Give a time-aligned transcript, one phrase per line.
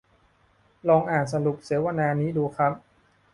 [0.89, 2.73] ลองอ่านสรุปเสวนานี้ดูครับ